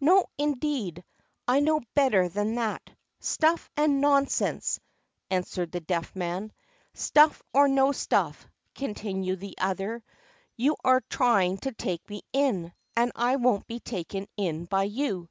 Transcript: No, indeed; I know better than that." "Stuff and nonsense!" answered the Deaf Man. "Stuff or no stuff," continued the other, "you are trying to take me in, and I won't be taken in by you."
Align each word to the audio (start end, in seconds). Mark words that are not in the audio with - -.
No, 0.00 0.26
indeed; 0.38 1.02
I 1.48 1.58
know 1.58 1.80
better 1.96 2.28
than 2.28 2.54
that." 2.54 2.88
"Stuff 3.18 3.68
and 3.76 4.00
nonsense!" 4.00 4.78
answered 5.32 5.72
the 5.72 5.80
Deaf 5.80 6.14
Man. 6.14 6.52
"Stuff 6.92 7.42
or 7.52 7.66
no 7.66 7.90
stuff," 7.90 8.46
continued 8.76 9.40
the 9.40 9.58
other, 9.58 10.04
"you 10.56 10.76
are 10.84 11.00
trying 11.10 11.58
to 11.58 11.72
take 11.72 12.08
me 12.08 12.22
in, 12.32 12.72
and 12.96 13.10
I 13.16 13.34
won't 13.34 13.66
be 13.66 13.80
taken 13.80 14.28
in 14.36 14.66
by 14.66 14.84
you." 14.84 15.28